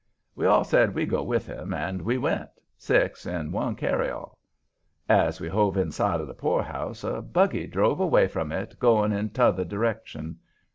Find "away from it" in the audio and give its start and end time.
7.99-8.79